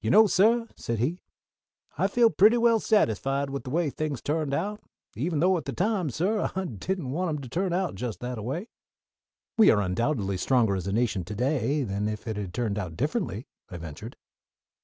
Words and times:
"You 0.00 0.10
know, 0.12 0.28
suh," 0.28 0.66
said 0.76 1.00
he, 1.00 1.18
"I 1.98 2.06
feel 2.06 2.30
pretty 2.30 2.56
well 2.56 2.78
satisfied 2.78 3.50
with 3.50 3.64
the 3.64 3.70
way 3.70 3.90
things 3.90 4.22
turned 4.22 4.54
out, 4.54 4.80
even 5.16 5.40
though 5.40 5.56
at 5.56 5.64
the 5.64 5.72
time, 5.72 6.08
suh, 6.08 6.52
I 6.54 6.64
didn't 6.66 7.10
want 7.10 7.30
'em 7.30 7.40
to 7.42 7.48
turn 7.48 7.72
out 7.72 7.96
just 7.96 8.20
that 8.20 8.38
a 8.38 8.42
way." 8.44 8.68
"We 9.58 9.72
are 9.72 9.82
undoubtedly 9.82 10.36
stronger 10.36 10.76
as 10.76 10.86
a 10.86 10.92
nation 10.92 11.24
to 11.24 11.34
day 11.34 11.82
than 11.82 12.06
if 12.06 12.28
it 12.28 12.36
had 12.36 12.54
turned 12.54 12.78
out 12.78 12.96
differently," 12.96 13.48
I 13.68 13.78
ventured. 13.78 14.16